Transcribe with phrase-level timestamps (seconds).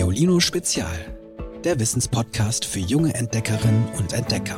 [0.00, 1.14] Geolino Spezial,
[1.62, 4.56] der Wissenspodcast für junge Entdeckerinnen und Entdecker.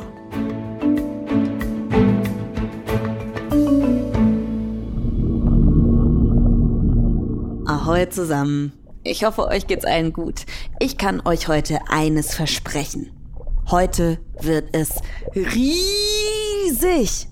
[7.65, 8.71] Ahoi zusammen.
[9.03, 10.45] Ich hoffe, euch geht's allen gut.
[10.79, 13.11] Ich kann euch heute eines versprechen.
[13.69, 15.01] Heute wird es
[15.35, 17.27] riesig.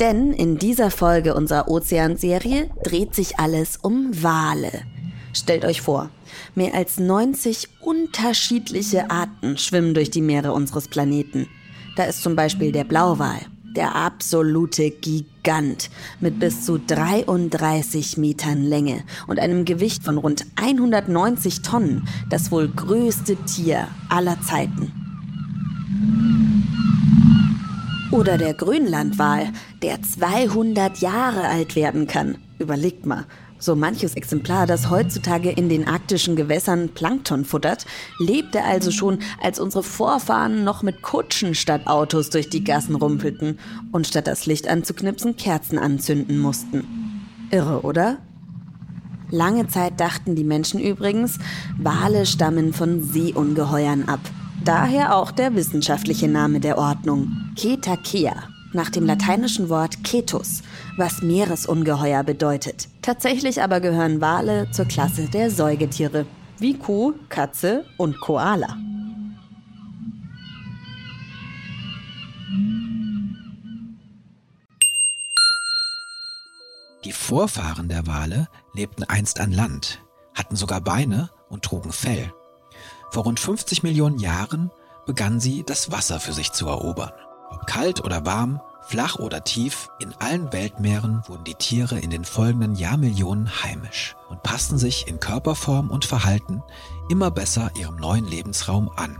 [0.00, 4.82] Denn in dieser Folge unserer Ozeanserie dreht sich alles um Wale.
[5.36, 6.08] Stellt euch vor,
[6.54, 11.46] mehr als 90 unterschiedliche Arten schwimmen durch die Meere unseres Planeten.
[11.94, 13.40] Da ist zum Beispiel der Blauwal,
[13.76, 21.60] der absolute Gigant mit bis zu 33 Metern Länge und einem Gewicht von rund 190
[21.60, 24.90] Tonnen, das wohl größte Tier aller Zeiten.
[28.10, 32.38] Oder der Grönlandwal, der 200 Jahre alt werden kann.
[32.58, 33.26] Überlegt mal,
[33.58, 37.86] so manches Exemplar, das heutzutage in den arktischen Gewässern Plankton futtert,
[38.18, 43.58] lebte also schon, als unsere Vorfahren noch mit Kutschen statt Autos durch die Gassen rumpelten
[43.92, 46.84] und statt das Licht anzuknipsen Kerzen anzünden mussten.
[47.50, 48.18] Irre, oder?
[49.30, 51.38] Lange Zeit dachten die Menschen übrigens,
[51.78, 54.20] Wale stammen von Seeungeheuern ab.
[54.64, 58.34] Daher auch der wissenschaftliche Name der Ordnung, Cetacea,
[58.76, 60.62] nach dem lateinischen Wort Cetus,
[60.96, 62.88] was Meeresungeheuer bedeutet.
[63.02, 66.26] Tatsächlich aber gehören Wale zur Klasse der Säugetiere,
[66.58, 68.76] wie Kuh, Katze und Koala.
[77.04, 80.00] Die Vorfahren der Wale lebten einst an Land,
[80.34, 82.32] hatten sogar Beine und trugen Fell.
[83.10, 84.70] Vor rund 50 Millionen Jahren
[85.06, 87.12] begannen sie, das Wasser für sich zu erobern.
[87.50, 92.24] Ob kalt oder warm, flach oder tief, in allen Weltmeeren wurden die Tiere in den
[92.24, 96.62] folgenden Jahrmillionen heimisch und passten sich in Körperform und Verhalten
[97.08, 99.18] immer besser ihrem neuen Lebensraum an.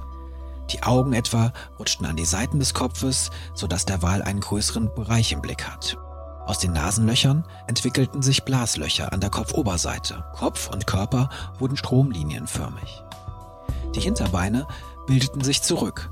[0.70, 5.32] Die Augen etwa rutschten an die Seiten des Kopfes, sodass der Wal einen größeren Bereich
[5.32, 5.96] im Blick hat.
[6.46, 10.24] Aus den Nasenlöchern entwickelten sich Blaslöcher an der Kopfoberseite.
[10.32, 13.02] Kopf und Körper wurden stromlinienförmig.
[13.94, 14.66] Die Hinterbeine
[15.06, 16.10] bildeten sich zurück.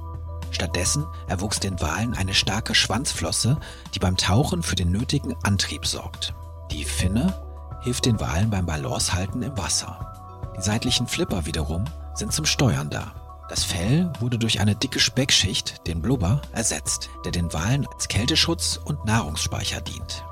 [0.55, 3.59] Stattdessen erwuchs den Walen eine starke Schwanzflosse,
[3.95, 6.35] die beim Tauchen für den nötigen Antrieb sorgt.
[6.71, 7.35] Die Finne
[7.83, 10.53] hilft den Walen beim Balancehalten im Wasser.
[10.57, 13.13] Die seitlichen Flipper wiederum sind zum Steuern da.
[13.49, 18.81] Das Fell wurde durch eine dicke Speckschicht, den Blubber, ersetzt, der den Walen als Kälteschutz
[18.83, 20.25] und Nahrungsspeicher dient.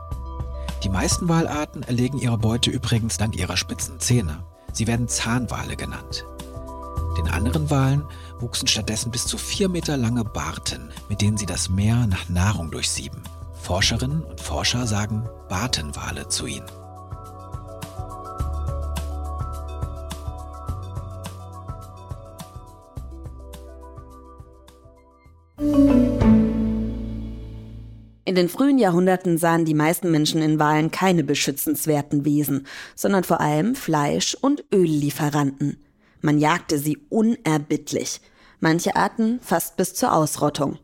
[0.83, 4.45] Die meisten Walarten erlegen ihre Beute übrigens dank ihrer spitzen Zähne.
[4.73, 6.25] Sie werden Zahnwale genannt.
[7.17, 8.05] Den anderen Walen
[8.41, 12.71] wuchsen stattdessen bis zu vier Meter lange Barten, mit denen sie das Meer nach Nahrung
[12.71, 13.23] durchsieben.
[13.63, 16.67] Forscherinnen und Forscher sagen Bartenwale zu ihnen.
[28.25, 33.43] In den frühen Jahrhunderten sahen die meisten Menschen in Walen keine beschützenswerten Wesen, sondern vor
[33.43, 35.77] allem Fleisch- und Öllieferanten.
[36.23, 38.21] Man jagte sie unerbittlich,
[38.61, 40.79] manche Arten fast bis zur Ausrottung.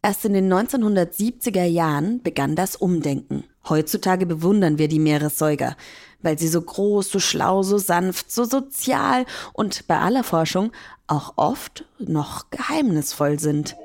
[0.00, 3.44] Erst in den 1970er Jahren begann das Umdenken.
[3.68, 5.76] Heutzutage bewundern wir die Meeressäuger,
[6.22, 10.72] weil sie so groß, so schlau, so sanft, so sozial und bei aller Forschung
[11.06, 13.76] auch oft noch geheimnisvoll sind.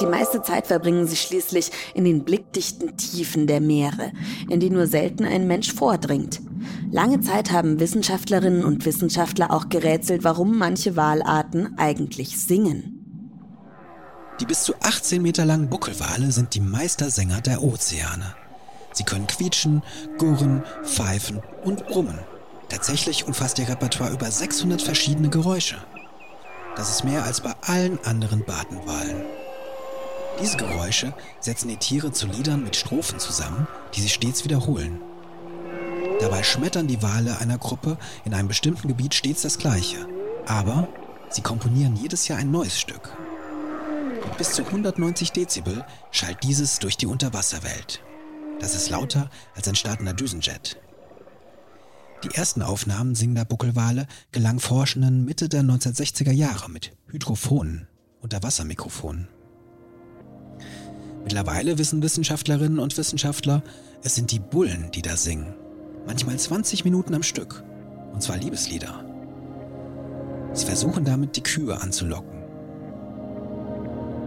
[0.00, 4.12] Die meiste Zeit verbringen sie schließlich in den blickdichten Tiefen der Meere,
[4.48, 6.40] in die nur selten ein Mensch vordringt.
[6.90, 13.00] Lange Zeit haben Wissenschaftlerinnen und Wissenschaftler auch gerätselt, warum manche Walarten eigentlich singen.
[14.40, 18.34] Die bis zu 18 Meter langen Buckelwale sind die Meistersänger der Ozeane.
[18.92, 19.82] Sie können quietschen,
[20.18, 22.18] gurren, pfeifen und brummen.
[22.68, 25.76] Tatsächlich umfasst ihr Repertoire über 600 verschiedene Geräusche.
[26.76, 29.22] Das ist mehr als bei allen anderen Bartenwalen.
[30.42, 35.00] Diese Geräusche setzen die Tiere zu Liedern mit Strophen zusammen, die sich stets wiederholen.
[36.20, 40.06] Dabei schmettern die Wale einer Gruppe in einem bestimmten Gebiet stets das gleiche.
[40.46, 40.88] Aber
[41.28, 43.16] sie komponieren jedes Jahr ein neues Stück.
[44.24, 48.02] Mit bis zu 190 Dezibel schallt dieses durch die Unterwasserwelt.
[48.60, 50.78] Das ist lauter als ein startender Düsenjet.
[52.22, 57.86] Die ersten Aufnahmen singender Buckelwale gelangen Forschenden Mitte der 1960er Jahre mit Hydrophonen,
[58.20, 59.28] Unterwassermikrofonen.
[61.24, 63.62] Mittlerweile wissen Wissenschaftlerinnen und Wissenschaftler,
[64.02, 65.54] es sind die Bullen, die da singen.
[66.06, 67.62] Manchmal 20 Minuten am Stück.
[68.12, 69.04] Und zwar Liebeslieder.
[70.52, 72.42] Sie versuchen damit, die Kühe anzulocken.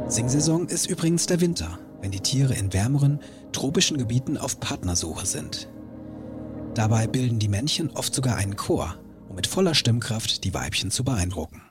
[0.07, 3.19] Singsaison ist übrigens der Winter, wenn die Tiere in wärmeren,
[3.51, 5.69] tropischen Gebieten auf Partnersuche sind.
[6.73, 8.95] Dabei bilden die Männchen oft sogar einen Chor,
[9.29, 11.61] um mit voller Stimmkraft die Weibchen zu beeindrucken.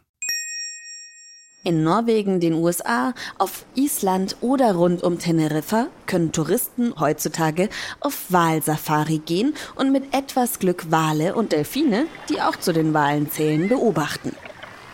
[1.67, 9.19] In Norwegen, den USA, auf Island oder rund um Teneriffa können Touristen heutzutage auf Walsafari
[9.19, 14.31] gehen und mit etwas Glück Wale und Delfine, die auch zu den Walen zählen, beobachten.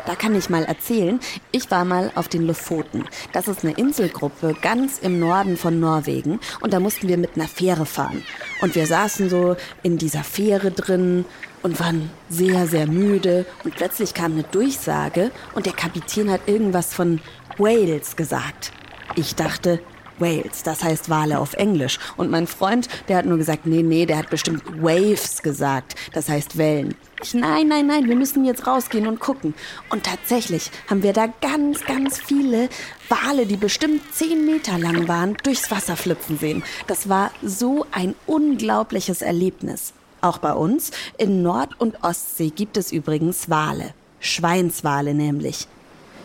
[0.07, 1.21] Da kann ich mal erzählen,
[1.53, 3.05] ich war mal auf den Lofoten.
[3.33, 7.47] Das ist eine Inselgruppe ganz im Norden von Norwegen und da mussten wir mit einer
[7.47, 8.25] Fähre fahren.
[8.61, 11.25] Und wir saßen so in dieser Fähre drin
[11.63, 16.93] und waren sehr, sehr müde und plötzlich kam eine Durchsage und der Kapitän hat irgendwas
[16.93, 17.21] von
[17.59, 18.73] Wales gesagt.
[19.15, 19.79] Ich dachte,
[20.19, 21.99] Wales, das heißt Wale auf Englisch.
[22.17, 26.29] Und mein Freund, der hat nur gesagt, nee, nee, der hat bestimmt Waves gesagt, das
[26.29, 26.95] heißt Wellen.
[27.25, 29.55] Ich, nein, nein, nein, wir müssen jetzt rausgehen und gucken.
[29.91, 32.69] Und tatsächlich haben wir da ganz, ganz viele
[33.09, 36.65] Wale, die bestimmt zehn Meter lang waren, durchs Wasser flitzen sehen.
[36.89, 39.93] Das war so ein unglaubliches Erlebnis.
[40.21, 43.95] Auch bei uns in Nord- und Ostsee gibt es übrigens Wale.
[44.19, 45.69] Schweinswale nämlich.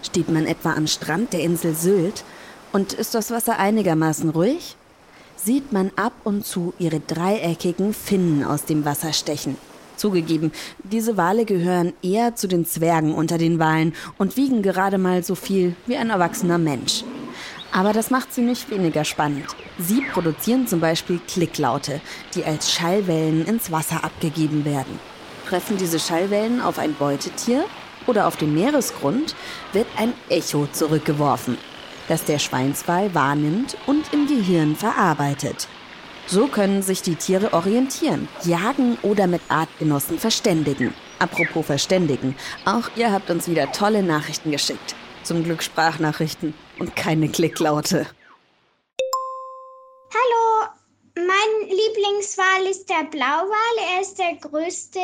[0.02, 2.24] Steht man etwa am Strand der Insel Sylt
[2.74, 4.76] und ist das Wasser einigermaßen ruhig,
[5.36, 9.58] sieht man ab und zu ihre dreieckigen Finnen aus dem Wasser stechen.
[9.98, 10.52] Zugegeben,
[10.84, 15.36] diese Wale gehören eher zu den Zwergen unter den Walen und wiegen gerade mal so
[15.36, 17.04] viel wie ein erwachsener Mensch.
[17.72, 19.46] Aber das macht sie nicht weniger spannend.
[19.78, 22.02] Sie produzieren zum Beispiel Klicklaute,
[22.34, 25.00] die als Schallwellen ins Wasser abgegeben werden.
[25.48, 27.66] Treffen diese Schallwellen auf ein Beutetier
[28.08, 29.36] oder auf den Meeresgrund,
[29.74, 31.58] wird ein Echo zurückgeworfen,
[32.08, 35.68] das der Schweinswal wahrnimmt und im Gehirn verarbeitet.
[36.30, 40.94] So können sich die Tiere orientieren, jagen oder mit Artgenossen verständigen.
[41.20, 42.36] Apropos verständigen,
[42.66, 44.94] auch ihr habt uns wieder tolle Nachrichten geschickt.
[45.24, 48.08] Zum Glück Sprachnachrichten und keine Klicklaute.
[50.14, 50.70] Hallo,
[51.16, 53.96] mein Lieblingswal ist der Blauwal.
[53.96, 55.00] Er ist der größte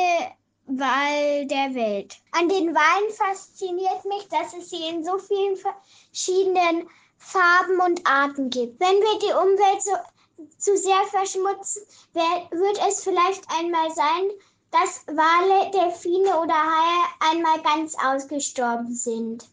[0.65, 2.17] Wal der Welt.
[2.31, 8.49] An den Walen fasziniert mich, dass es sie in so vielen verschiedenen Farben und Arten
[8.49, 8.79] gibt.
[8.81, 9.91] Wenn wir die Umwelt so
[10.57, 11.83] zu sehr verschmutzen,
[12.13, 14.31] wird es vielleicht einmal sein,
[14.71, 19.47] dass Wale, Delfine oder Haie einmal ganz ausgestorben sind.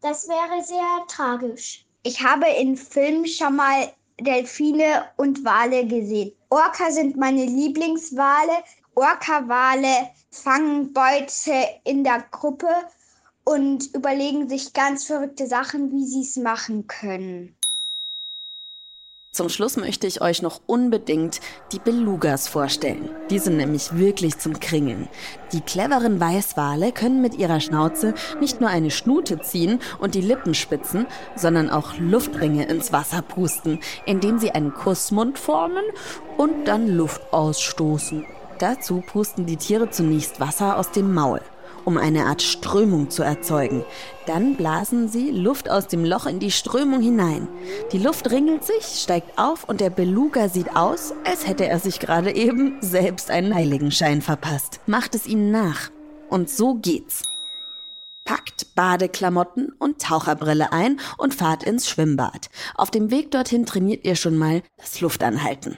[0.00, 1.86] Das wäre sehr tragisch.
[2.02, 6.32] Ich habe in Filmen schon mal Delfine und Wale gesehen.
[6.50, 8.52] Orca sind meine Lieblingswale.
[8.94, 11.52] Orca-Wale fangen Beute
[11.84, 12.68] in der Gruppe
[13.44, 17.56] und überlegen sich ganz verrückte Sachen, wie sie es machen können.
[19.34, 21.40] Zum Schluss möchte ich euch noch unbedingt
[21.72, 23.10] die Belugas vorstellen.
[23.30, 25.08] Die sind nämlich wirklich zum Kringeln.
[25.52, 30.54] Die cleveren Weißwale können mit ihrer Schnauze nicht nur eine Schnute ziehen und die Lippen
[30.54, 35.84] spitzen, sondern auch Luftringe ins Wasser pusten, indem sie einen Kussmund formen
[36.36, 38.24] und dann Luft ausstoßen.
[38.60, 41.40] Dazu pusten die Tiere zunächst Wasser aus dem Maul
[41.84, 43.84] um eine Art Strömung zu erzeugen.
[44.26, 47.48] Dann blasen sie Luft aus dem Loch in die Strömung hinein.
[47.92, 52.00] Die Luft ringelt sich, steigt auf und der Beluga sieht aus, als hätte er sich
[52.00, 54.80] gerade eben selbst einen Heiligenschein verpasst.
[54.86, 55.90] Macht es ihnen nach.
[56.28, 57.22] Und so geht's.
[58.24, 62.48] Packt Badeklamotten und Taucherbrille ein und fahrt ins Schwimmbad.
[62.74, 65.76] Auf dem Weg dorthin trainiert ihr schon mal das Luftanhalten.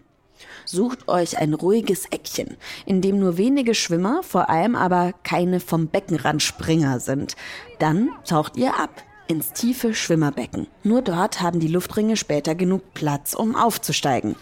[0.67, 5.87] Sucht euch ein ruhiges Eckchen, in dem nur wenige Schwimmer, vor allem aber keine vom
[5.87, 7.37] Beckenrand Springer sind.
[7.79, 8.91] Dann taucht ihr ab
[9.29, 10.67] ins tiefe Schwimmerbecken.
[10.83, 14.35] Nur dort haben die Luftringe später genug Platz, um aufzusteigen.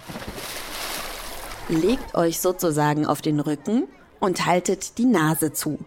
[1.68, 3.84] Legt euch sozusagen auf den Rücken
[4.20, 5.78] und haltet die Nase zu.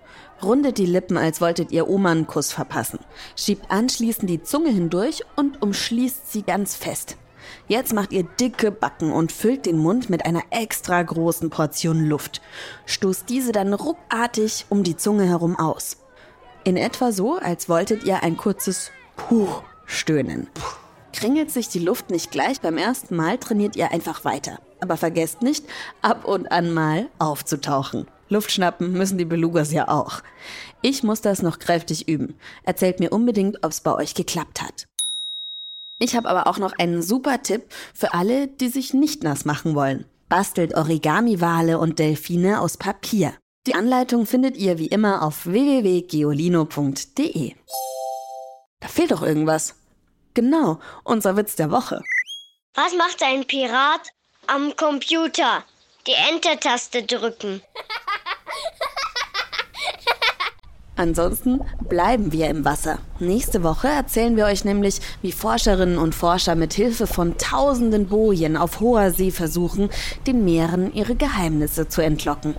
[0.43, 2.99] Rundet die Lippen, als wolltet ihr Oma einen Kuss verpassen.
[3.35, 7.17] Schiebt anschließend die Zunge hindurch und umschließt sie ganz fest.
[7.67, 12.41] Jetzt macht ihr dicke Backen und füllt den Mund mit einer extra großen Portion Luft.
[12.85, 15.97] Stoßt diese dann ruckartig um die Zunge herum aus.
[16.63, 19.47] In etwa so, als wolltet ihr ein kurzes Puh
[19.85, 20.47] stöhnen.
[21.11, 24.59] Kringelt sich die Luft nicht gleich beim ersten Mal, trainiert ihr einfach weiter.
[24.79, 25.65] Aber vergesst nicht,
[26.01, 28.07] ab und an mal aufzutauchen.
[28.29, 30.21] Luft schnappen müssen die Belugas ja auch.
[30.81, 32.35] Ich muss das noch kräftig üben.
[32.63, 34.87] Erzählt mir unbedingt, ob es bei euch geklappt hat.
[35.99, 39.75] Ich habe aber auch noch einen super Tipp für alle, die sich nicht nass machen
[39.75, 40.05] wollen.
[40.29, 43.33] Bastelt Origami-Wale und Delfine aus Papier.
[43.65, 47.55] Die Anleitung findet ihr wie immer auf www.geolino.de.
[48.79, 49.75] Da fehlt doch irgendwas.
[50.33, 52.01] Genau, unser Witz der Woche.
[52.75, 54.07] Was macht ein Pirat
[54.45, 55.63] am Computer?
[56.05, 57.61] Die Enter-Taste drücken.
[60.97, 62.97] Ansonsten bleiben wir im Wasser.
[63.19, 68.57] Nächste Woche erzählen wir euch nämlich, wie Forscherinnen und Forscher mit Hilfe von tausenden Bojen
[68.57, 69.89] auf hoher See versuchen,
[70.25, 72.55] den Meeren ihre Geheimnisse zu entlocken.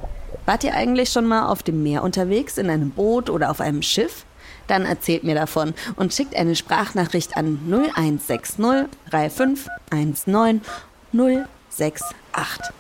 [0.47, 3.83] Wart ihr eigentlich schon mal auf dem Meer unterwegs, in einem Boot oder auf einem
[3.83, 4.25] Schiff?
[4.69, 10.63] Dann erzählt mir davon und schickt eine Sprachnachricht an 0160 3519
[11.13, 12.75] 068.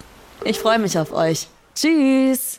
[0.45, 1.49] Ich freue mich auf euch.
[1.75, 2.59] Tschüss!